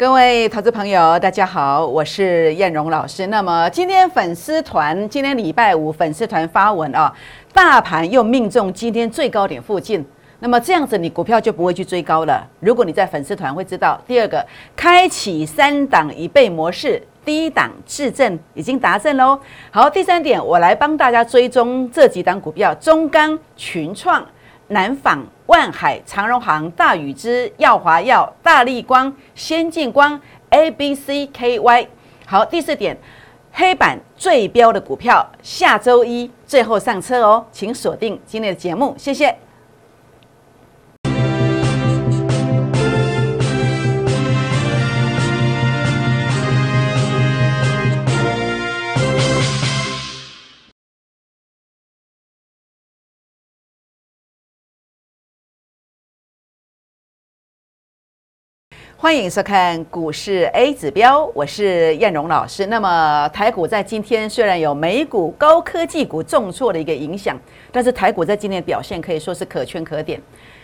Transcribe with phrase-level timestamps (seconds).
[0.00, 3.26] 各位投资朋友，大家好，我是燕荣老师。
[3.26, 7.12] 那么今天粉丝团，今天礼拜五粉丝团发文啊，
[7.52, 10.02] 大盘又命中今天最高点附近。
[10.38, 12.48] 那么这样子，你股票就不会去追高了。
[12.60, 14.42] 如果你在粉丝团会知道，第二个，
[14.74, 19.38] 开启三档一倍模式，第一档质证已经达阵喽。
[19.70, 24.26] 好，第三点，我来帮大家追踪这几档股票：中钢、群创。
[24.70, 30.20] 南纺、万海、长荣行、大宇之、耀华药、大力光、先进光、
[30.50, 31.88] A B C K Y。
[32.24, 32.96] 好，第四点，
[33.52, 39.36] 黑板最标的股票，下周一最后上车哦，请锁定今天的节目，谢谢。
[59.02, 62.66] 欢迎收看股市 A 指标，我是燕荣老师。
[62.66, 67.34] 那么台股在今天虽然有美股高科技股重挫的一个影响，
[67.72, 70.20] 但是台股在今天的表现可以说是可圈可点。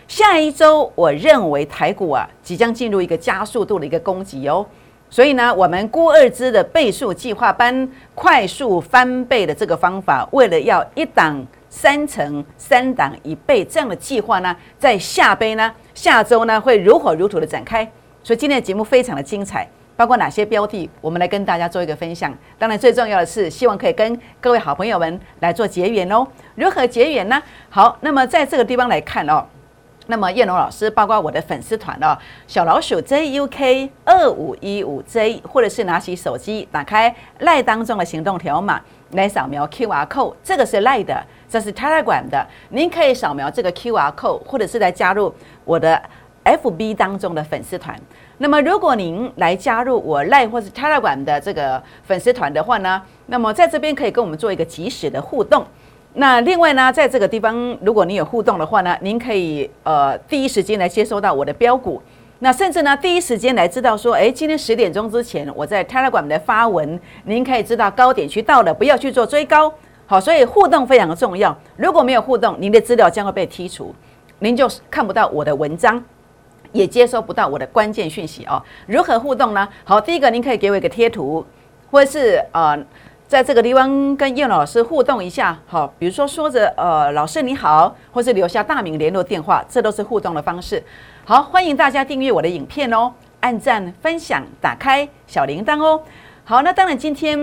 [0.07, 4.63] 下一周我认为台股啊即将进入一个加速度的一个攻击哦，
[5.09, 17.91] 所以呢，我们估二支的倍数计划班快速翻倍的这个方法，为了要一档三成、三档一倍这样的计划呢，在下杯呢下周呢会如火如荼的展开。
[18.27, 22.37] 所以今天的节目非常的精彩，包括哪些标的，我们来跟大家做一个分享。
[22.59, 26.27] 当然最重要的是，希望可以跟各位好朋友们来做结缘哦。
[26.55, 27.41] 如何结缘呢？
[27.69, 29.45] 好，那么在这个地方来看哦，
[30.07, 38.81] 那么叶龙老师，包括我的粉丝团哦，小老鼠 JUK 二五一五 J，或者是拿起手机打开赖当中的行动条码
[39.11, 46.01] 来扫描 QR code，这个是赖的，这是 Telegram 的，您可以扫描这个 QR code，或者是来加入我的。
[46.47, 47.99] F B 当中的粉丝团，
[48.37, 55.65] 那么如果您来加入我 Line 或是 Telegram 的这个粉丝团的话呢，那么在这边可以跟我们做一个及时的互动。
[56.13, 62.01] 那另外呢，在这个地方，如果您有互动的话呢，您可以呃第一时间来接收到我的标股，
[62.39, 69.71] 那甚至呢第一时间来知道说，哎，今天十点钟之前我在 Telegram 的发文，您可以知道高点区到了，不要去做追高。
[70.05, 71.53] 好，所以互动非常的重要。
[71.75, 73.93] 如果没有互动，您的资料将会被剔除，
[74.39, 76.01] 您就看不到我的文章。
[76.77, 78.61] 也接收不到我的关键讯息哦。
[78.85, 79.67] 如何互动呢？
[79.83, 81.43] 好，第一个您可以给我一个贴图，
[81.89, 82.77] 或是呃，
[83.27, 85.57] 在这个地方跟叶老师互动一下。
[85.65, 90.81] 好，比如说说着呃，老师你好，或是留下大名、联络电话，这都是互动的方式。
[91.25, 95.99] 好，欢迎大家订阅我的影片哦，按赞、分享、打开小铃铛哦。
[96.45, 97.37] 好，那当然今天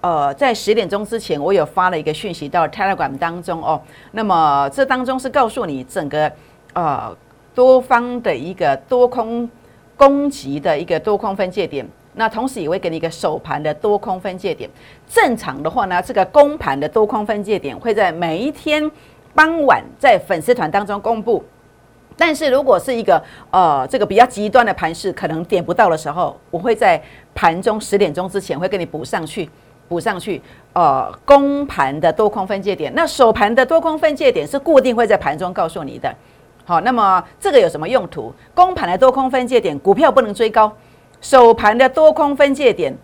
[0.00, 3.82] 呃，在十点钟之前，我有发了一个讯息到 Telegram 当中哦。
[4.12, 6.32] 那么这当中是告诉你整个
[6.74, 7.16] 呃。
[7.54, 9.48] 多方的一个多空
[9.96, 14.70] 攻击的一个多空分界点，那同时也会给你一个首盘的多空分界点。
[15.08, 18.90] 正常的话呢，这个公盘的多空分界点会在每一天
[19.34, 21.44] 傍晚在粉丝团当中公布。
[22.16, 27.00] 但是如果是一个呃这个比较极端的盘势，可能点不到的时候，我会在
[27.34, 29.48] 盘中十点钟之前会给你补上去，
[29.88, 30.42] 补上去。
[30.72, 36.12] 呃，公盘的多空分界点，那首盘的多空分界点是固定会在盘中告诉你的。
[36.68, 38.30] 好，那么这个有什么用途？
[38.54, 40.68] 公盘的多空分界点，股票不能追高；
[41.22, 42.94] 首盘的多空分界点，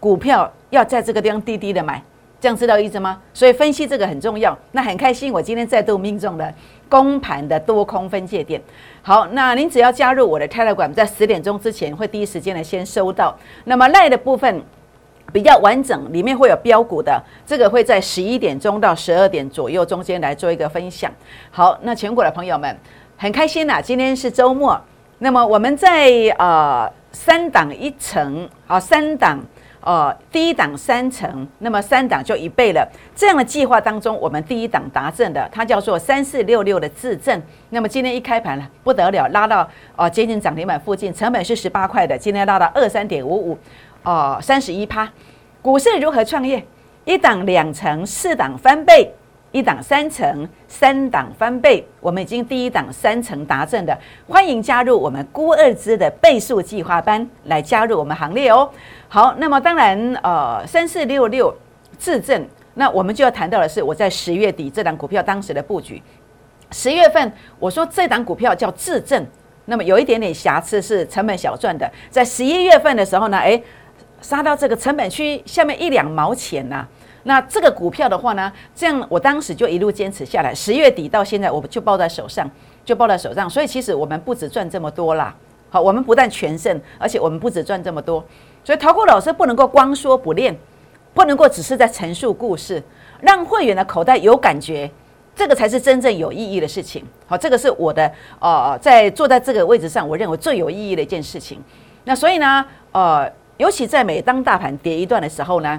[0.00, 2.02] 股票要在这个地方低低的买，
[2.40, 3.22] 这样知道意思吗？
[3.32, 4.58] 所以分析这个很重要。
[4.72, 6.52] 那很开心，我今天再度命中了
[6.88, 8.60] 公盘的多空分界点。
[9.02, 13.38] 好，那您只要加入我的 Telegram，在十点钟之前会第一时间的先收到。
[13.66, 14.60] 那么赖的部分。
[15.32, 21.10] 比较完整，里面会有标股的，这个会在十一点钟到十二点左右中间来做一个分享。
[21.50, 22.76] 好，那全国的朋友们
[23.16, 24.80] 很开心呐，今天是周末，
[25.18, 29.38] 那么我们在呃三档一层啊，三档
[29.82, 32.88] 呃第一档三层，那么三档就一倍了。
[33.14, 37.42] 这样的计划当中，我们第一档达阵的，它叫做三四六六的自证。
[37.70, 43.58] 那么今天一开盘了，不得了，拉到啊接近涨停板附近，成本是十八块的，今天拉到二三点五五。
[44.02, 45.10] 哦，三十一趴，
[45.60, 46.64] 股市如何创业？
[47.04, 49.08] 一档两成，四档翻倍；
[49.52, 51.84] 一档三成，三档翻倍。
[51.98, 53.98] 我们已经第一档三成达阵的，
[54.28, 58.70] 欢迎加入我们估二支的倍数计划班，来加入我们行列哦。
[59.08, 61.52] 好，那么当然，呃，三四六六
[61.98, 66.00] 自证，那我们就要谈到的是，我在十月底这档股票当时的布局。
[66.70, 69.26] 十月份我说这档股票叫自证，
[69.64, 71.90] 那么有一点点瑕疵，是成本小赚的。
[72.10, 73.62] 在十一月份的时候呢，诶。
[74.20, 76.86] 杀到这个成本区下面一两毛钱呐，
[77.24, 82.50] 那这个股票的话呢，这样我当时就一路坚持下来，十月底到现在我就抱在手上，
[82.84, 85.34] 就抱在手上，所以其实我们不止赚这么多啦，
[85.70, 88.24] 好，我们不但全胜，而且我们不止赚这么多。
[88.64, 90.56] 所以投顾老师不能够光说不练，
[91.14, 92.82] 不能够只是在陈述故事，
[93.20, 94.90] 让会员的口袋有感觉，
[95.34, 97.04] 这个才是真正有意义的事情。
[97.26, 101.62] 好，这个是我的呃，在坐在这个位置上，我认为最有意义的一件事情。
[102.04, 103.30] 那所以呢，呃，
[103.60, 105.78] 尤其在每当大盘跌一段的时候呢，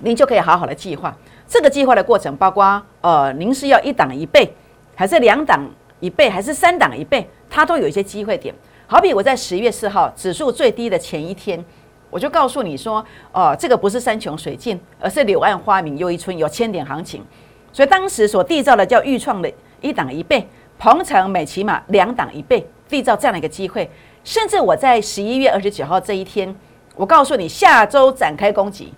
[0.00, 1.16] 您就可以好好的计划
[1.46, 4.52] 这个计划的过程，包括呃，您是要一档一倍，
[4.96, 5.64] 还是两档
[6.00, 8.52] 一倍，还是三档一倍，它都有一些机会点。
[8.88, 11.64] 好比我在十月四号指数最低的前一天，
[12.10, 17.24] 我就告诉你说，哦，这个不是山穷水尽，而是柳暗花明又一村，有千点行情。
[17.72, 19.48] 所以当时所缔造的叫预创的
[19.80, 20.44] 一档一倍，
[20.80, 23.88] 鹏程美骑马两档一倍，缔造这样的一个机会。
[24.24, 26.52] 甚至我在十一月二十九号这一天，
[26.96, 28.92] 我告诉你下周展开攻击，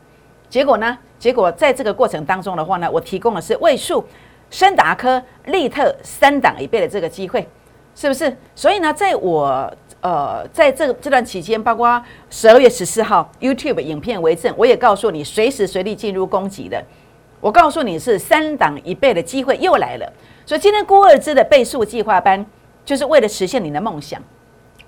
[0.49, 0.99] 结果呢？
[1.19, 4.05] 结果在这个过程当中的话呢，我提供的是位数、
[4.51, 7.49] 深达科、利特三档一倍的这个机会，
[7.95, 8.37] 是不是？
[8.55, 9.73] 所以呢，在我
[10.03, 16.85] 呃在这这段期间，包括十二月十四号 YouTube 影片为证，我也告诉你随时随地进入攻击的。
[17.41, 20.13] 我告诉你是三档一倍的机会又来了。
[20.45, 22.45] 所以今天郭二之的倍数计划班，
[22.85, 24.21] 就是为了实现你的梦想。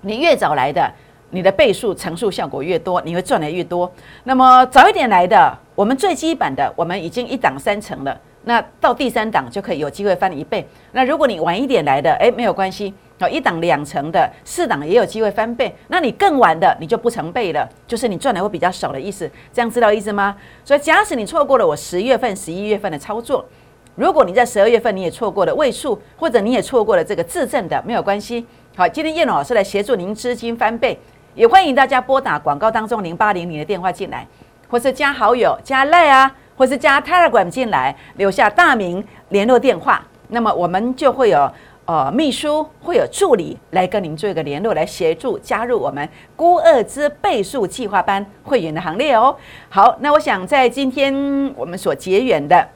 [0.01, 0.91] 你越早来的，
[1.31, 3.91] 你的倍数乘数效果越多，你会赚的越多。
[4.23, 10.67] 那么早一点来的，我们最基本的，我们已经一档三成了，那到第三档就可以有机会翻一倍。
[10.91, 15.75] 那如果你晚一点来的，诶，没有关系，好，一档两成的，四档也有机会翻倍。
[15.87, 19.29] 那你更晚的，你就不成倍了，就是你赚的会比较少的意思。
[19.53, 20.35] 这样知道意思吗？
[20.65, 23.45] 所以假使你错过了我十月份、十一月份的操作，
[23.95, 28.45] 如果你在十二月份你也错过了位数，或者你也错过了这个自证的，没有关系。
[28.75, 30.97] 好，今天叶老师来协助您资金翻倍，
[31.39, 34.27] 也欢迎大家拨打广告当中零八零零的电话进来，
[34.67, 41.49] 或是加好友加赖啊，或是加 Telegram 进来，留下大名联络电话，那么我们就会有
[41.85, 46.05] 呃秘书会有助理来跟您做一个联络，来协助加入我们
[46.35, 49.33] 孤二之倍数计划班会员的行列哦。
[49.69, 51.13] 好，那我想在今天
[51.55, 52.67] 我们所结缘的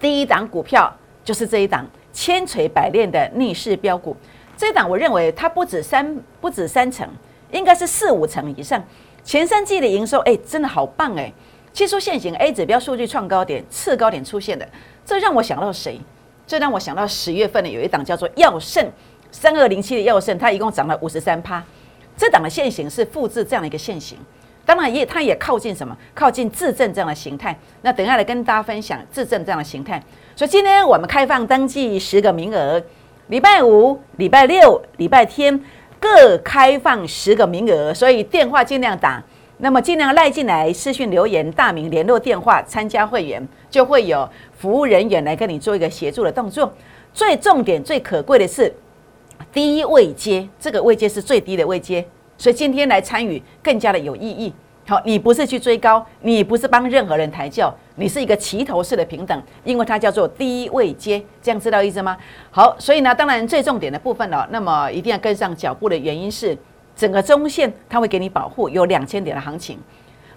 [0.00, 4.16] 第一档股票就是这一档千锤百炼的逆势标股。
[4.56, 7.08] 这档我认为它不止三不止三成，
[7.52, 8.82] 应该是四五成以上。
[9.22, 11.32] 前三季的营收，哎，真的好棒哎！
[11.72, 14.68] 技术线型 A 指标数据创高点，次高点出现的，
[15.06, 16.00] 这让我想到谁？
[16.44, 18.84] 这让我想到十月份的有一档叫做药盛
[19.30, 21.62] 三二零七的药盛，它一共涨了五十三趴。
[22.16, 24.18] 这档的线型是复制这样的一个线型，
[24.66, 25.96] 当然也它也靠近什么？
[26.14, 27.56] 靠近自证这样的形态。
[27.82, 30.02] 那等下来跟大家分享自证这样的形态。
[30.34, 32.82] 所以今天我们开放登记十个名额。
[33.28, 35.58] 礼拜五、礼拜六、礼拜天
[36.02, 39.22] 各开放十个名额，所以电话尽量打。
[39.58, 44.28] 那么尽量赖进来私讯留言，大名、联络电话，参加会员就会有
[44.58, 46.74] 服务人员来跟你做一个协助的动作。
[47.14, 48.74] 最重点、最可贵的是
[49.52, 52.04] 低位接，这个位接是最低的位接，
[52.36, 54.52] 所以今天来参与更加的有意义。
[54.84, 62.16] 好，你不是去追高，你不是帮任何人抬轿，你是一个齐头式的平等，因为它叫做低位阶，这样知道意思吗？
[62.50, 66.58] 好，所以呢，当然最重点的部分了，那么一定要跟上脚步的原因是，
[66.96, 69.78] 整个中线它会给你保护，有两千点的行情。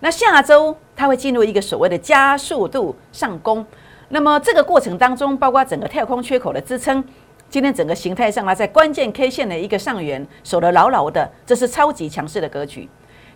[0.02, 3.66] 那下周它会进入一个所谓的加速度上攻，
[4.10, 7.04] 那么这个过程当中，包括整个跳空缺口的支撑，
[7.50, 12.88] 今天整个形态上呢，在关键 K 线的一个上缘守得牢牢的，这是超级强势的格局。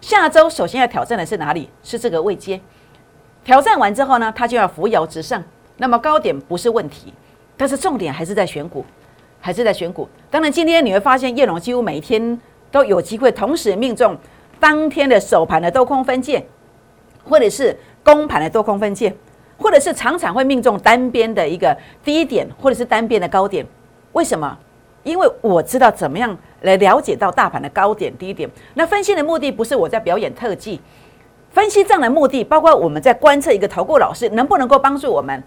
[0.02, 1.70] 下周首先要挑战的是哪里？
[1.84, 2.60] 是这个位阶。
[3.44, 5.44] 挑战完之后呢，它就要扶摇直上。
[5.78, 7.14] 那么高点不是问题，
[7.56, 8.86] 但是重点还是在选股，
[9.40, 10.08] 还是在选股。
[10.30, 12.40] 当然，今天你会发现叶龙几乎每一天
[12.70, 14.18] 都有机会同时命中
[14.60, 16.46] 当天的首盘的多空分界，
[17.24, 19.16] 或者是公盘的多空分界，
[19.58, 23.66] 或者是常常会命中单边的一个低点，或者是单边的高点。
[24.12, 24.58] 为什么？
[25.04, 26.38] 因为我知道怎么样。
[26.64, 30.78] 来了解到大盘的高点低点，那分析的目的不是我在表演特技，
[31.52, 35.42] 分析这样的目的包括我们在观测一个投顾老师能不能够帮助我们。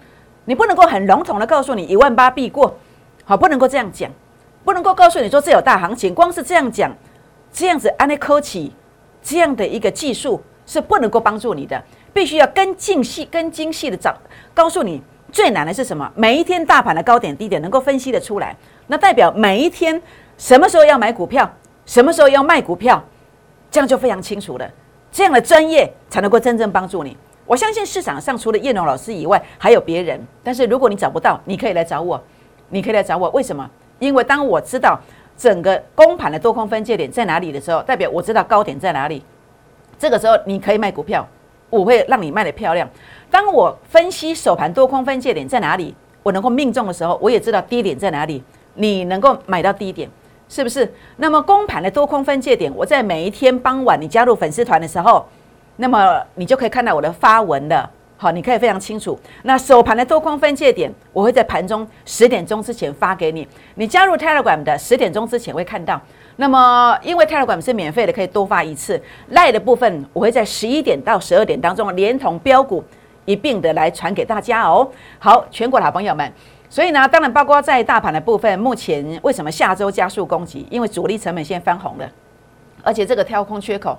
[0.46, 2.74] 你不能够很笼统的告诉你一万八必过，
[3.26, 4.10] 好，不能够这样讲，
[4.64, 6.90] 不能够告诉你说这有大行情，光是这样讲，
[7.52, 8.72] 这样子安利科技
[9.22, 11.78] 这样的一个技术是不能够帮助你的，
[12.14, 14.16] 必须要更精细、更精细的找，
[14.54, 16.10] 告诉你最难的是什么？
[16.14, 18.56] 每一天大盘的高点低点能够分析的出来，
[18.92, 20.00] 那代表每一天。
[20.36, 21.50] 什么时候要买股票，
[21.86, 23.02] 什么时候要卖股票，
[23.70, 24.70] 这样就非常清楚了。
[25.10, 27.16] 这样的专业才能够真正帮助你。
[27.46, 30.20] 我相信市场上除了叶龙老师以外，还有别人。
[30.42, 32.22] 但是如果你找不到，你可以来找我，
[32.68, 33.30] 你可以来找我。
[33.30, 33.66] 为什么？
[33.98, 35.00] 因为当我知道
[35.38, 39.24] 整个公盘的多空分界点在哪里的时候，代表我知道高点在哪里。
[39.98, 41.26] 这个时候你可以卖股票，
[41.70, 42.86] 我会让你卖的漂亮。
[43.30, 48.42] 当我分析首盘多空分界点在哪里，我能够命中的时候，我也知道低点在哪里，
[48.74, 50.08] 你能够买到低点。
[50.48, 50.86] 是不是？
[51.16, 55.26] 那么公盘的多空分界点，我在每一天傍晚你加入粉丝团的时候，
[55.76, 57.88] 那么你就可以看到我的发文了。
[58.18, 59.18] 好，你可以非常清楚。
[59.44, 63.48] 那首盘的多空分界点，我会在盘中十点钟之前发给你。
[63.76, 65.98] 你加入 Telegram 的十点钟之前会看到。
[66.36, 69.00] 那么因为 Telegram 是免费的，可以多发一次。
[69.30, 72.84] 赖的部分，我会在十一点到十二点当中，连同标股
[73.24, 74.86] 一并的来传给大家哦。
[75.18, 76.30] 好，全国的好朋友们，
[76.72, 80.66] 所以呢，当然包括在大盘的部分，目前为什么下周加速攻击？
[80.70, 82.08] 因为主力成本线翻红了，
[82.82, 83.98] 而且这个跳空缺口，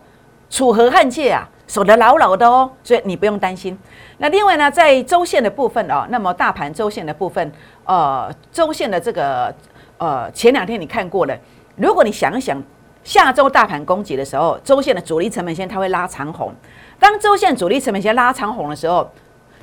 [0.50, 1.48] 楚河汉界啊。
[1.68, 3.78] 守得牢牢的哦，所以你不用担心。
[4.18, 7.52] 那另外呢，在周线的部分哦，那么大盘周线的部分，
[7.86, 9.54] 呃，周线的这个
[10.00, 11.38] 呃，前两天你看过了。
[11.76, 12.62] 如果你想一想，
[13.04, 16.52] 下周大盘攻击的时候，周线的主力成本线它会拉长红。
[17.00, 19.08] 当周线主力成本线拉长红的时候，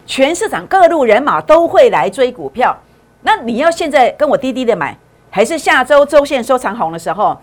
[0.06, 2.76] 全市场各路人马都会来追股票。
[3.22, 4.96] 那你要现在跟我低低的买，
[5.30, 7.36] 还是下周周线收长红的时候，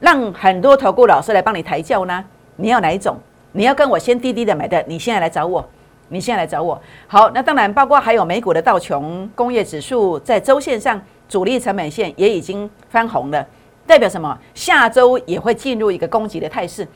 [0.00, 2.24] 让很多投顾老师来帮你抬轿呢？
[2.56, 3.16] 你要哪一种？
[3.52, 5.66] 你要跟我先低低的买的，你现在来找我，
[6.08, 6.80] 你现在来找我。
[7.06, 13.46] 好，那当然包括还有美股的道琼工业指数在周线上主力成本线也已经翻红了，
[13.86, 14.38] 代表什么？
[14.54, 16.86] 下周也会进入一个攻击的态势。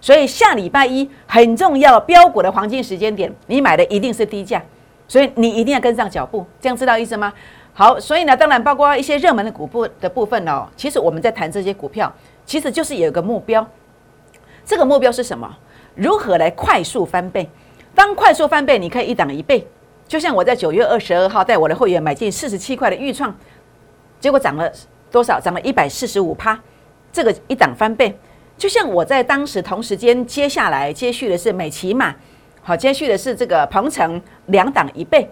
[0.00, 4.62] 所以下礼拜一很重要，标股的黄金时间点，你买的一定是低价，
[5.08, 7.32] 所以你一定要跟上脚步，这样知道意思吗？
[7.76, 12.12] 好，所以呢，当然包括一些热门的股部的部分哦，其实我们在谈这些股票，
[12.46, 13.66] 其实就是有一个目标，
[14.64, 15.52] 这个目标是什么？
[15.96, 17.48] 如何来快速翻倍？
[17.92, 19.66] 当快速翻倍，你可以一档一倍。
[20.06, 23.36] 就像我在九月二十二号带我的会员买进四十七块的预创，
[24.20, 24.70] 结果涨了
[25.10, 25.40] 多少？
[25.40, 26.56] 涨了一百四十五趴。
[27.12, 28.16] 这个一档翻倍，
[28.56, 32.14] 就像我在当时同时间接下来接续的是美骑马，
[32.62, 35.28] 好，接续的是这个鹏程两档一倍。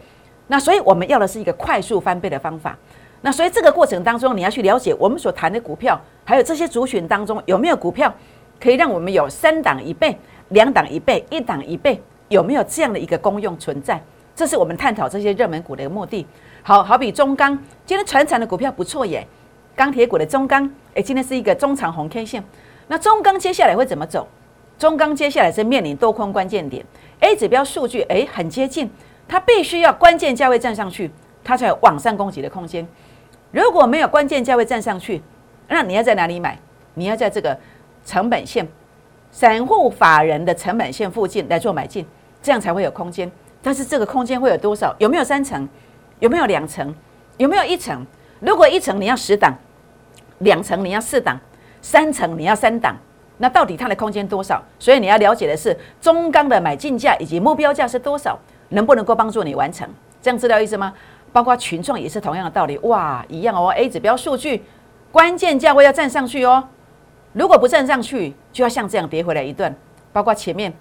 [0.47, 2.77] 那所以我们要的是一个快速翻倍的方法。
[3.21, 8.13] 那所以这个过程当中，你要去了解我们所谈的股票，还有这些族群当中有没有股票
[8.61, 10.17] 可以让我们有三档一倍。
[10.49, 13.99] 两档一倍，一档一倍，有没有这样的一个功用存在？
[14.37, 16.27] 这是我们探讨这些热门股的一个目的。
[16.63, 17.57] 好好比中钢，
[17.87, 19.27] 今天船产的股票不错耶，
[19.75, 22.45] 钢铁股的中钢，哎，今天是一个中长红 K 线。
[22.89, 24.29] 那中钢接下来会怎么走？
[24.79, 26.85] 中钢接下来是面临多空关键点
[27.21, 28.91] ，A 指标数据哎很接近，
[29.27, 31.11] 它必须要关键价位站上去，
[31.43, 32.87] 它才有往上攻击的空间。
[33.51, 35.23] 如果没有关键价位站上去，
[35.69, 36.59] 那你要在哪里买？
[36.95, 37.59] 你要在这个
[38.05, 38.67] 成本线。
[39.31, 42.07] 散户法人的成本线附近来做买进，
[42.43, 43.33] 这样才会有空间。
[43.63, 44.95] 但是这个空间会有多少？
[44.99, 45.67] 有没有三层？
[46.19, 46.95] 有没有两层？
[47.39, 48.05] 有没有一层？
[48.41, 49.57] 如果一层你要十档，
[50.41, 51.41] 两层你要四档，
[51.81, 52.95] 三层你要三档，
[53.39, 54.63] 那到底它的空间多少？
[54.79, 58.39] 所以你要了解的是中钢的买进价以及目标价是多少，
[58.73, 59.89] 能不能够帮助你完成？
[60.21, 60.93] 这样知道意思吗？
[61.33, 63.73] 包括群创也是同样的道理，哇，一样哦。
[63.75, 64.63] A 指标数据
[65.11, 66.63] 关键价位要站上去哦。
[67.33, 69.75] 如果不站上去，就要像这样跌回来一段，
[70.13, 70.73] 包括前面，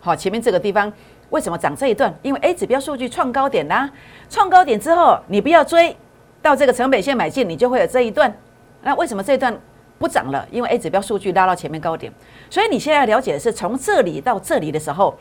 [0.00, 0.92] 好，前面这个地方
[1.30, 2.12] 为什么涨这一段？
[2.22, 3.88] 因为 A 指标数据创高点啦，
[4.28, 5.96] 创高点之后，你不要追
[6.42, 8.34] 到这个成本线买进，你就会有这一段。
[8.82, 9.56] 那为什么这一段
[9.98, 10.44] 不涨了？
[10.50, 12.12] 因为 A 指标数据拉到前面高点，
[12.50, 15.16] 所以你现在要了解的是从这里到这里的时候，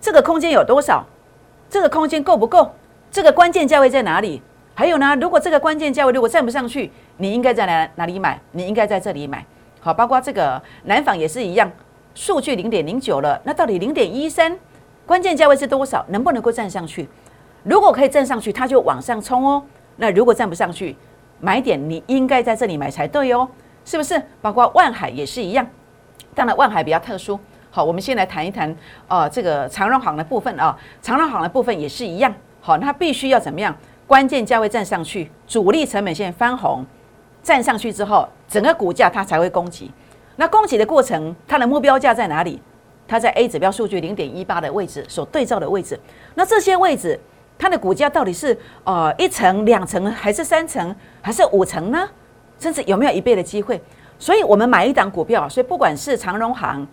[0.00, 1.04] 这个空间有多少？
[1.72, 2.70] 这个空间够不够？
[3.10, 4.42] 这个关键价位在哪里？
[4.74, 8.38] 还有呢，如果这个关键价位如果站不上去，你应该在哪哪里买？
[8.50, 9.42] 你应该在这里买。
[9.80, 11.72] 好，包括这个南纺也是一样，
[12.14, 14.54] 数据零点零九了，那到底零点一三
[15.06, 16.04] 关键价位是多少？
[16.10, 17.08] 能不能够站上去？
[17.62, 19.62] 如果可以站上去，它就往上冲哦。
[19.96, 20.94] 那如果站不上去，
[21.40, 23.48] 买点你应该在这里买才对哦，
[23.86, 24.22] 是不是？
[24.42, 25.66] 包括万海也是一样，
[26.34, 27.40] 当然万海比较特殊。
[27.74, 28.76] 好，我们先来谈一谈
[29.08, 32.30] 呃这个长荣行的部分啊，长荣行的部分也是一样。
[32.60, 33.74] 好，它必须要怎么样？
[34.06, 36.84] 关键价位站上去，主力成本线翻红。
[37.42, 39.90] 站上去之后，整个股价它才会攻击。
[40.36, 42.60] 那攻击的过程，它的目标价在哪里？
[43.08, 45.98] 它在 A 指标数据零点一八的位置所对照的位置。
[46.34, 47.18] 那这些位置，
[47.58, 52.06] 它的股价到底是呃一层、两层，还是三层，还是五层呢？
[52.58, 53.80] 甚至有没有一倍的机会？
[54.18, 56.86] 所以我们买一档股票，所以不管是长荣行，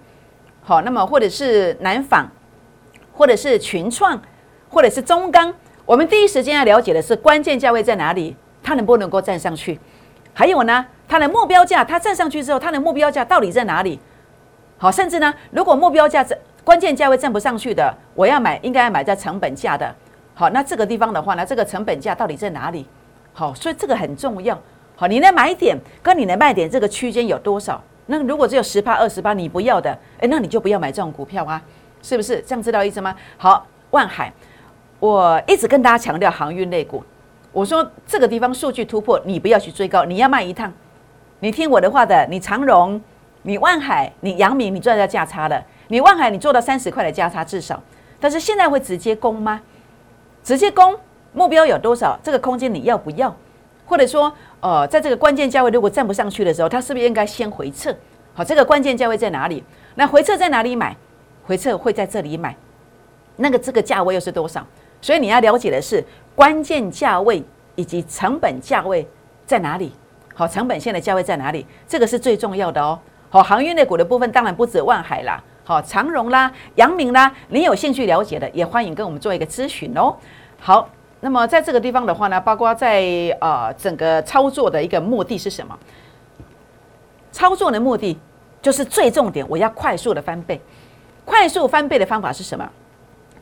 [0.69, 2.27] 好，那么或者是南纺，
[3.11, 4.21] 或者是群创，
[4.69, 5.51] 或者是中钢，
[5.83, 9.79] 我们第一时间要了解的是关键价位在哪里，它能不能够站上去？
[10.31, 13.99] 还有呢，它的目标价，它站上去之后，它的目标价到底在哪里？
[14.77, 19.95] 好，甚至呢，如果目标价在关键价位站不上去的，我要买，应该要买在成本价的。
[20.35, 22.85] 好，那这个地方的话呢，这个成本价到底在哪里？
[23.33, 24.55] 好，所以这个很重要。
[24.95, 27.83] 好，你的买点跟你的卖点这个区间有多少？
[28.11, 31.61] 那如果只有十八、二十八，你不要的，诶，那你就不要买这种股票啊，
[32.01, 32.41] 是不是？
[32.41, 33.15] 这样知道意思吗？
[33.37, 34.33] 好，万海，
[34.99, 37.03] 我一直跟大家强调航运类股。
[37.51, 40.73] 我说这个地方数据突破，你不要去追高，你要卖一趟，
[41.39, 42.99] 你听我的话的，你长荣、
[43.43, 45.63] 你万海、你阳明，你赚到价差了。
[45.89, 47.79] 你万海你做到三十块的价差至少，
[48.19, 49.61] 但是现在会直接攻吗？
[50.43, 50.95] 直接攻
[51.33, 52.17] 目标有多少？
[52.23, 53.35] 这个空间你要不要？
[53.85, 57.95] 或者说，呃，在这个关键价位如果站不上去的时候，它是不是应该先回撤？
[58.33, 59.63] 好，这个关键价位在哪里？
[59.95, 60.95] 那回撤在哪里买？
[61.43, 62.55] 回撤会在这里买。
[63.37, 64.65] 那个这个价位又是多少？
[65.01, 66.03] 所以你要了解的是
[66.35, 67.43] 关键价位
[67.75, 69.07] 以及成本价位
[69.45, 69.93] 在哪里？
[70.35, 71.65] 好，成本线的价位在哪里？
[71.87, 72.99] 这个是最重要的哦。
[73.29, 75.41] 好，航运类股的部分当然不止万海啦。
[75.63, 80.15] 好，长荣啦、阳明啦，你有兴趣了解的，也欢迎跟我们做一个咨询哦。
[80.59, 80.89] 好，
[81.21, 83.03] 那么在这个地方的话呢，包括在
[83.41, 85.77] 呃整个操作的一个目的是什么？
[87.31, 88.17] 操作的目的
[88.61, 90.59] 就是最重点，我要快速的翻倍。
[91.25, 92.67] 快速翻倍的方法是什么？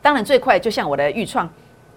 [0.02, 1.48] 当然最快就像我的预创，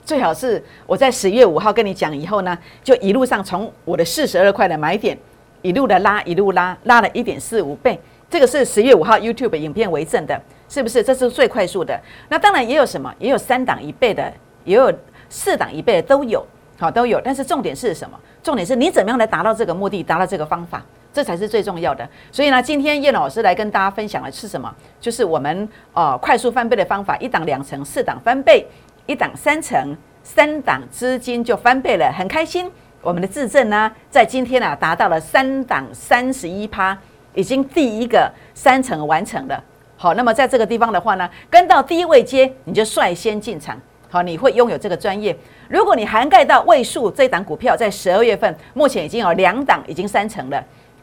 [0.05, 5.17] 最好是我在十月五号跟你讲以后呢，就一路上从我的四十二块的买点
[5.61, 7.99] 一路的拉，一路拉，拉了一点四五倍。
[8.29, 11.03] 这个是十月五号 YouTube 影片为证的，是不是？
[11.03, 11.99] 这是最快速的。
[12.29, 14.31] 那当然也有什么，也有三档一倍的，
[14.63, 14.91] 也有
[15.31, 16.45] 四档一倍的，都有，
[16.77, 17.19] 好都有。
[17.23, 18.19] 但是重点是什么？
[18.43, 20.83] 重点是你怎么样来达到这个目的，达到这个方法，
[21.13, 22.07] 这才是最重要的。
[22.31, 24.71] 所以呢，今天叶老师来跟大家分享的是什么？
[24.99, 28.67] 就是我们呃快速翻倍的方法，一档两成，四档翻倍，
[29.05, 32.69] 一档三成，三档资金就翻倍了，很开心。
[33.01, 36.95] 我们的自证呢，在今天呢达到了三档三十一趴。
[37.33, 39.63] 已经第一个三层完成了，
[39.95, 43.79] 好，那么在这个地方的话呢，跟到第一位接，你就率先进场，
[44.11, 45.33] 好，你会拥有这个专业。
[45.69, 50.61] 如果你涵盖到位数这档股票，在十二月份目前已经有两档已经三成了，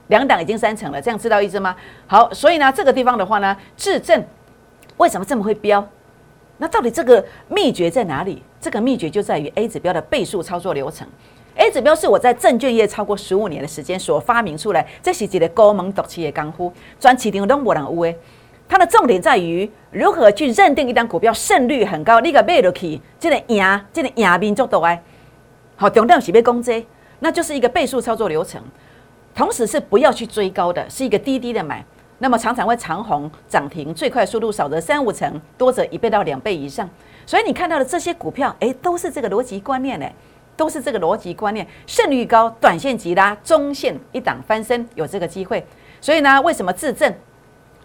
[0.08, 1.74] 两档已经三成了，这样知道意思吗？
[2.06, 4.22] 好，所以呢，这个地方的话呢，质证
[4.98, 5.82] 为什么这么会标？
[6.58, 8.42] 那到底这个秘诀在哪里？
[8.60, 11.08] 这个秘诀就在于 A 指标的倍数操作流程。
[11.54, 18.14] A 指标是我在证券业超过十五年的时间所发明出来，这是一个高门独起的功夫，专市场都无人有诶。
[18.68, 25.00] 它的重点在于如何去认定一单股票胜率很高，你个买落去，这个赢，这个赢面足多诶。
[25.76, 26.86] 好，重点是要攻击，
[27.20, 28.62] 那就是一个倍数操作流程。
[29.34, 31.84] 同时是不要去追高的，是一个低低的买，
[32.18, 36.88] 那么常常会长红涨停，最快速度少则三五成，多则一倍到两倍以上。
[37.24, 40.14] 所以你看到的这些股票，诶，都是这个逻辑观念诶。
[40.56, 45.64] 都是这个逻辑观念，胜率高，短线急拉，中线一档翻身有这个机会。
[46.00, 47.14] 所以呢，为什么自证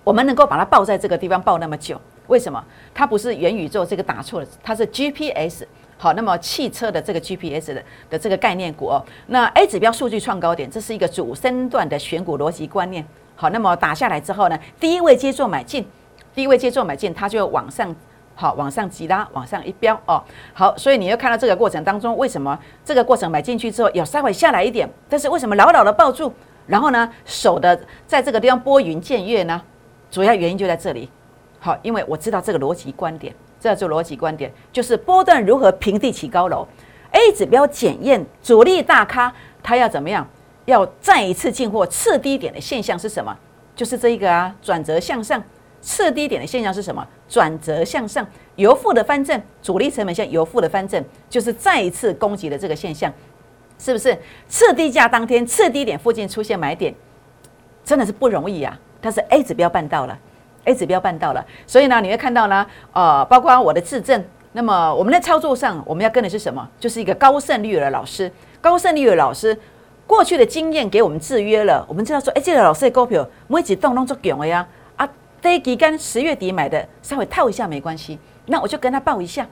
[0.04, 2.00] 我们能够把它抱在这个地方抱那么久？
[2.28, 2.64] 为什么？
[2.94, 5.66] 它不是元宇宙这个打错了，它是 GPS。
[5.98, 13.06] 好，那么汽车的这个 GPS 的的这个概念股哦，那 A 指标数据创高点，这是一个主升段的选股逻辑观念。
[13.36, 15.88] 好，那么打下来之后呢，第一位接做买进，
[16.36, 17.96] 第一位接做买进，它就往上。
[18.36, 20.20] 好，往上急拉，往上一飙哦。
[20.54, 26.34] 好，所以你要看到这个过程当中，为什么这个过程买进去之后有稍微下来一点，但是为什么牢牢的抱住，
[26.66, 29.62] 然后呢，手的在这个地方拨云见月呢？
[30.14, 31.10] 主要原因就在这里。
[31.60, 36.68] 好，因为我知道这个逻辑观点，这做逻辑观点就是波段如何平地起高楼。
[37.14, 40.28] A 指标检验主力大咖，他要怎么样？
[40.66, 43.36] 要再一次进货次低点的现象是什么？
[43.76, 45.44] 就是这一个啊，转折向上。
[45.82, 47.06] 次低点的现象是什么？
[47.28, 53.12] 转折向上，由负的翻正，主力成本线由负的翻正，就是再一次攻击的这个现象，
[53.80, 54.16] 是不是？
[54.48, 56.94] 次低价当天，次低点附近出现买点，
[57.84, 58.80] 真的是不容易啊！
[59.04, 60.18] 但是 A 指标办到了
[60.64, 66.66] ，A 指标办到了，所以呢，你会看到呢，呃，包括我的质证，那么我们在操作上，我们要跟的是什么？
[66.80, 69.60] 就是一个高胜率的老师，高胜率的老师
[70.08, 74.66] 过去的经验给我们制约了，我们知道说，哎，这个老师的股票每一动都做强的呀。
[74.96, 75.10] 啊
[75.42, 79.46] 这一基干十月底买的，稍微套一下没关系，那我就跟他报一下。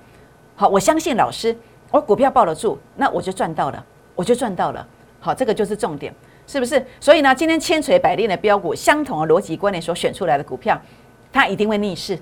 [0.55, 1.53] 好，我相信老师，
[1.91, 3.85] 我股票报得住，那我就赚到了，
[4.15, 4.87] 我就赚到了。
[5.19, 6.13] 好，这个就是重点，
[6.51, 6.85] 是不是？
[6.99, 10.77] 所以呢，今天千锤百炼的标股，相同的逻辑观念所选出来的股票，
[11.31, 12.19] 它一定会逆势，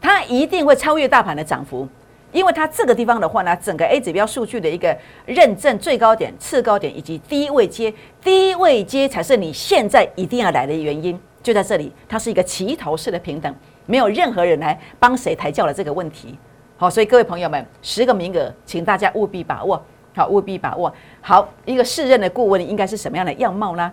[0.00, 1.86] 它一定会超越大盘的涨幅，
[2.32, 11.16] 因为它这个地方的话呢，整个 A 指标数据的一个认证最高点、次高点以及低位接，低位接才是你现在一定要来的原因。
[11.40, 13.54] 就在这里，它是一个齐头式的平等，
[13.86, 16.36] 没有任何人来帮谁抬轿的这个问题。
[16.76, 19.80] 好，所以各位朋友们，十个名额，请大家务必把握，
[20.18, 20.92] 好，务必把握。
[21.20, 23.92] 好，一个试任的顾问应该是什么样的样貌呢？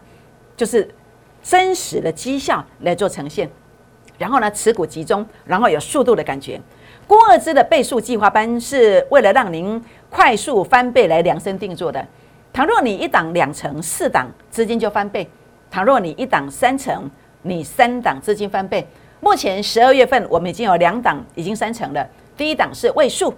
[0.57, 0.89] 就是
[1.43, 3.47] 真实的绩效来做呈现，
[4.17, 6.59] 然后呢，持股集中，然后有速度的感觉。
[7.05, 12.03] 郭二之的倍数计划班是为了让您快速翻倍来量身定做的。
[12.51, 15.23] 倘若你一档两成，四档资金就翻倍；
[15.69, 17.07] 倘若你一档三成，
[17.43, 18.87] 你三档资金翻倍，
[19.19, 22.03] 目前十二月份我们已经有两档已经三成了。
[22.35, 23.31] 第一档是位数，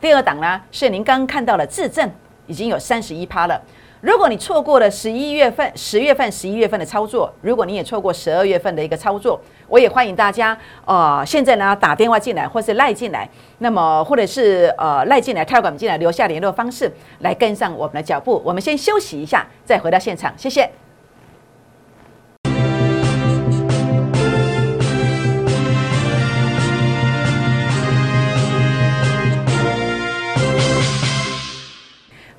[0.00, 2.10] 第二档呢是您刚刚看到的自证
[2.50, 3.62] 已经有三十一趴了。
[4.00, 18.42] 如果你错过了十一月份、十月份、十一月份的操作，如果你也错过十二月份的一个操作，我也欢迎大家，呃，现在呢打电话进来，或是赖进来，那么或者是呃赖进来、跳管进来，留下联络方式来跟上我们的脚步。
[18.44, 20.89] 我们先休息一下，再回到现场，谢谢。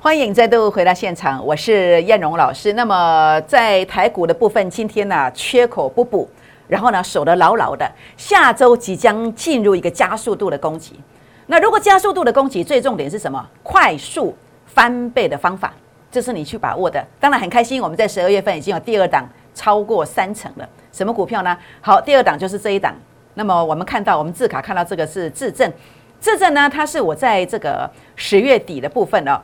[0.04, 2.74] 欢迎再度回到现场，我是燕荣老师。
[2.74, 6.28] 那么在台股的部分，今天呢缺口不补，
[6.68, 7.88] 然后呢守得牢牢的。
[8.18, 11.00] 下周即将进入一个加速度的攻击。
[11.46, 13.48] 那如果加速度的攻击，最重点是什么？
[13.62, 14.36] 快速
[14.66, 15.72] 翻倍的方法，
[16.10, 17.06] 这是你去把握的。
[17.20, 20.68] 当然很开心，我们在十二月份已经有第二档超过三成了。
[20.92, 21.56] 什么股票呢？
[21.80, 22.96] 好，第二档就是这一档。
[23.36, 25.72] 那么我们看到，我们字卡看到这个是智正，
[26.20, 29.40] 智正呢，它是我在这个十月底的部分呢。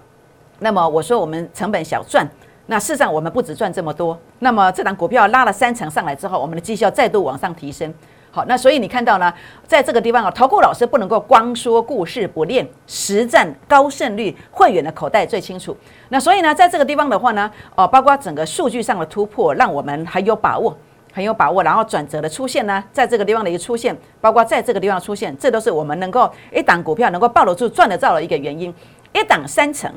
[0.59, 2.27] 那么我说我们成本小赚，
[2.65, 4.17] 那事实上我们不止赚这么多。
[4.39, 7.93] 那么这档股票拉了三成上来之后，我们的绩效再度往上提升。
[8.29, 9.33] 好，那所以你看到呢，
[9.65, 15.75] 在这个地方啊，投顾老师不能够光说故事不练，实战高胜率，会员的口袋最清楚。
[16.09, 20.75] 那所以呢，在这个地方的话呢，哦，包括整个数据上的突破，让我们很有把握，
[21.13, 21.63] 很有把握。
[21.63, 28.73] 然后转折的出现呢，在这个地方的一个出现，包括在这个地方出现，这都是我们能够一档股票能够抱得住、赚得到的一个原因。
[29.13, 29.91] 一档三成。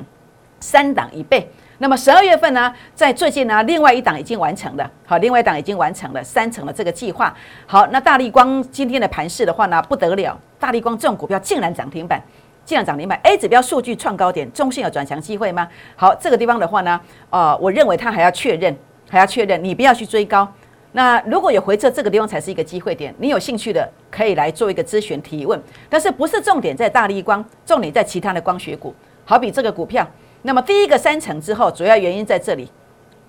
[0.60, 7.34] 三档一倍，那么十二月份呢，在最近呢，另外一档已经完成了，好，另外一档已经完成了三成的这个计划。
[7.66, 12.22] 好，那大力光今天的盘势的话呢，不得了，大力光这种股票竟然涨停板，
[12.64, 15.66] 竟然涨停板，A 指标数据创高点，中性有转强机会吗？
[15.96, 18.76] 好，这个地方的话呢，呃，我认为它还要确认，
[19.08, 20.46] 还要确认，你不要去追高。
[20.92, 28.94] 那如果有回撤，这个地方才是一个机会点，你有兴趣的可以来做一个咨询提问，但是不是重点在大力光，重点在其他的光学股，
[29.24, 30.06] 好比这个股票。
[30.42, 32.70] 那么第一个三层之后，主要原因在这里，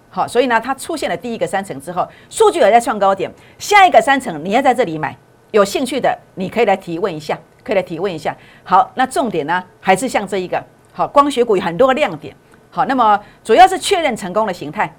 [0.10, 5.16] 好，所以呢，它出现了第一个三层之后，数据也在创高点，下一个三层你要在这里买，
[5.52, 8.36] 有兴趣的你可以来提问一下，可以来提问一下。
[8.64, 12.34] 好，那重点呢还是像这一个，好，光学股有很多个亮点，
[12.70, 14.94] 好，那么主要是确认成功的形态，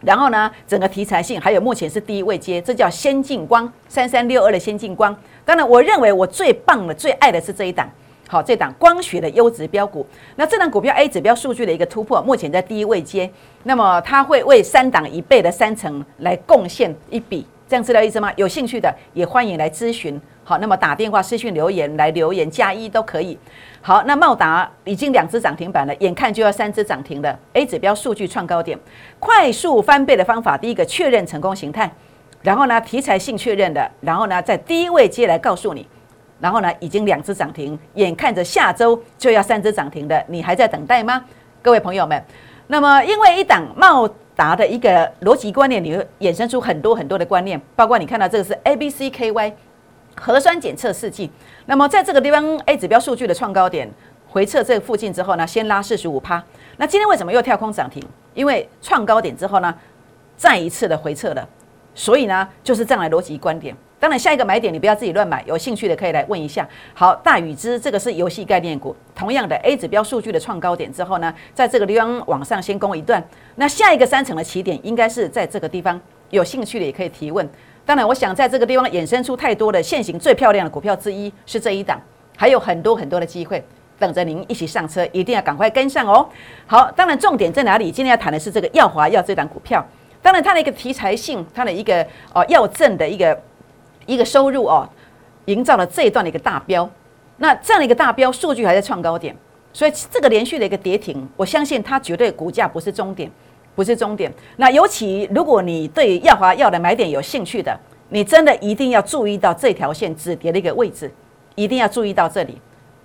[0.00, 5.14] 然后呢，整个题材性还有目前是第一位接，这叫先进光三三六二的先进光。
[5.44, 7.86] 当然，我认为我最棒的、最爱的是这一档。
[8.32, 13.30] 好，这档光学的优质标股，那这档股票 A 指标数据的一个突破，目前在第一位阶，
[13.64, 18.32] 那么它会为三档一倍的三成来贡献一笔，这样知道意思吗？
[18.36, 20.18] 有兴趣的也欢迎来咨询。
[20.44, 23.38] 好，那么打电话、私讯留言来留言加一都可以。
[23.82, 27.38] 好，那茂达已经两只涨停板了，眼看就要三只涨停了。
[27.52, 28.78] A 指标数据创高点，
[29.18, 31.92] 快速翻倍的方法，第一个确认成功形态，
[32.40, 35.86] 然后呢题材性确认的，然后呢在第一位接来告诉你。
[36.42, 41.24] 然后呢，已经两只涨停，眼看着下周就要三只涨停的，你还在等待吗？
[41.62, 42.20] 各位朋友们，
[42.66, 49.54] 那么因为一档茂达的一个逻辑观念，你会衍生出很多很多的观念，包括你看到这个是 A B C K Y
[50.16, 51.30] 核酸检测试剂，
[51.66, 53.88] 那么在这个地方 A 指标数据的创高点
[54.28, 56.42] 回撤这个附近之后呢，先拉四十五趴。
[56.76, 58.04] 那今天为什么又跳空涨停？
[58.34, 59.72] 因为创高点之后呢，
[60.36, 61.48] 再一次的回撤了，
[61.94, 63.76] 所以呢，就是这样的逻辑观点。
[64.02, 66.68] 当然，下一个买点你不要自己乱买，有兴趣的可以来问一下。
[66.92, 73.22] 好，大禹之这个是游戏概念股，同样的 A 指标数据的创高点之后呢，在这个地方往上先攻一段。
[73.54, 77.48] 那下一个三层的起点应该是在这个地方，有兴趣的也可以提问。
[77.86, 82.02] 当然，我想在这个地方衍生出太多的现行最漂亮的股票之一是这一档，
[82.36, 83.64] 还有很多很多的机会
[84.00, 86.28] 等着您一起上车，一定要赶快跟上哦。
[86.66, 87.92] 好，当然重点在哪里？
[87.92, 89.86] 今天要谈的是这个耀华药这档股票，
[90.20, 93.40] 当然它的一个题材性，它的一个哦药证的一个。
[94.06, 94.88] 一个收入哦，
[95.46, 96.88] 营造了这一段的一个大标，
[97.38, 99.36] 那这样的一个大标数据还在创高点，
[99.72, 103.30] 所以这个连续的一个跌停，我相信它绝对股价不是终点，
[103.74, 104.32] 不是终点。
[104.56, 107.78] 那尤其如果你对耀华药的买点有兴趣的，
[108.10, 111.10] 你真的一定要注意到这条线止跌的一个位置，
[111.54, 112.60] 一定要注意到这里。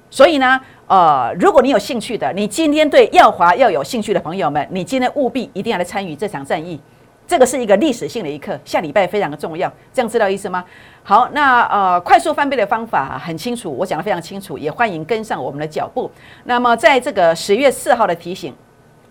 [0.09, 6.79] 所以呢，呃，如果你有兴趣的，你今天对耀华要有兴趣的朋友们，你今天务必一定要来参与这场战役。
[7.27, 10.63] 这个是一个历史性的一刻，下礼拜非常的重要，这样知道意思吗？
[11.03, 16.09] 好，那呃，快速翻倍的方法很清楚，我讲的非常清楚，也欢迎跟上我们的脚步。
[16.45, 18.55] 那么在这个十月四号的提醒，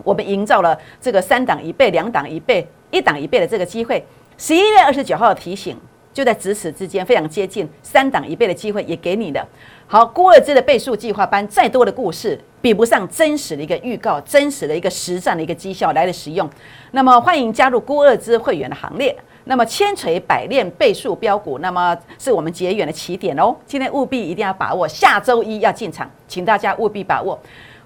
[0.03, 4.03] 我们营造了这个三档一倍、两档一倍、一档一倍的这个机会。
[4.39, 5.79] 十一月二十九号的提醒。
[6.17, 9.47] 就在咫尺之间，非常接近三档一倍的机会也给你的。
[9.87, 16.49] 好，郭二芝的倍数计划班，再多的故事比不上真实的一个预告，真实的一个实战的一个绩效来的实用。
[16.93, 19.15] 那么欢迎加入郭二芝会员的行列。
[19.45, 23.55] 那么千锤百炼倍数标股，那么是我们结缘的起点哦。
[23.67, 27.39] 今天务必一定要把握，下周一要进场，请大家务必把握。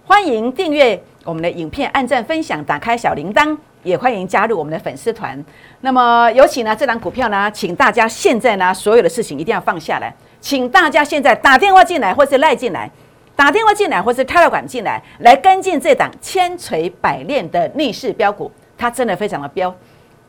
[0.07, 5.43] 欢迎订阅我们的影片，按赞分享，打开小铃铛，也欢迎加入我们的粉丝团。
[5.81, 12.91] 那么尤其呢这档股票呢，请大家现在呢所有的事情一定要放下来，请大家现在打电话进来或是赖进来，
[13.35, 19.75] 打电话进来或是开了馆进来，来跟进这档千锤百炼的逆势标股，它真的非常的标，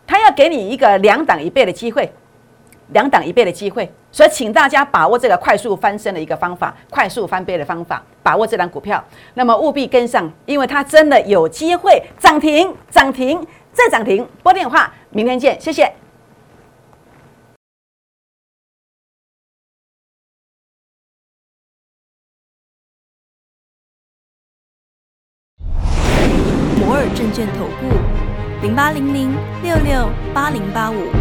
[0.08, 2.12] 它要给你一个两档一倍的机会。
[2.94, 14.28] 两档一倍的机会，所以请大家把握这个快速翻身的一个方法，快速翻倍的方法，把握这档股票，那么务必跟上，因为它真的有机会涨停、涨停再涨停。
[14.44, 15.92] 拨电话，明天见，谢谢。
[26.78, 31.21] 摩尔证券投顾，零八零零六六八零八五。